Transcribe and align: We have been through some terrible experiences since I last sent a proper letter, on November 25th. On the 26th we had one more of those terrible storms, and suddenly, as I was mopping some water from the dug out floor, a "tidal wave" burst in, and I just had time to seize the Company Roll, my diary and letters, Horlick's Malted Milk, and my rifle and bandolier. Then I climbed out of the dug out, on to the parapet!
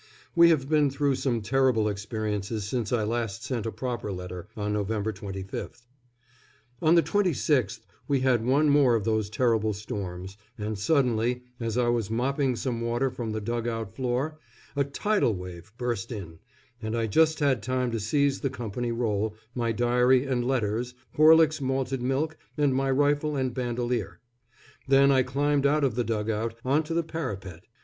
We 0.35 0.49
have 0.49 0.67
been 0.67 0.89
through 0.89 1.13
some 1.13 1.41
terrible 1.43 1.87
experiences 1.87 2.67
since 2.67 2.91
I 2.91 3.03
last 3.03 3.43
sent 3.43 3.67
a 3.67 3.71
proper 3.71 4.11
letter, 4.11 4.47
on 4.57 4.73
November 4.73 5.13
25th. 5.13 5.83
On 6.81 6.95
the 6.95 7.03
26th 7.03 7.81
we 8.07 8.21
had 8.21 8.43
one 8.43 8.67
more 8.67 8.95
of 8.95 9.03
those 9.03 9.29
terrible 9.29 9.73
storms, 9.73 10.37
and 10.57 10.75
suddenly, 10.79 11.43
as 11.59 11.77
I 11.77 11.89
was 11.89 12.09
mopping 12.09 12.55
some 12.55 12.81
water 12.81 13.11
from 13.11 13.31
the 13.31 13.41
dug 13.41 13.67
out 13.67 13.95
floor, 13.95 14.39
a 14.75 14.83
"tidal 14.83 15.35
wave" 15.35 15.71
burst 15.77 16.11
in, 16.11 16.39
and 16.81 16.97
I 16.97 17.05
just 17.05 17.37
had 17.39 17.61
time 17.61 17.91
to 17.91 17.99
seize 17.99 18.39
the 18.41 18.49
Company 18.49 18.91
Roll, 18.91 19.35
my 19.53 19.71
diary 19.71 20.25
and 20.25 20.43
letters, 20.43 20.95
Horlick's 21.15 21.61
Malted 21.61 22.01
Milk, 22.01 22.37
and 22.57 22.73
my 22.73 22.89
rifle 22.89 23.35
and 23.35 23.53
bandolier. 23.53 24.19
Then 24.87 25.11
I 25.11 25.21
climbed 25.21 25.67
out 25.67 25.83
of 25.83 25.93
the 25.93 26.03
dug 26.03 26.27
out, 26.27 26.55
on 26.65 26.81
to 26.85 26.95
the 26.95 27.03
parapet! 27.03 27.59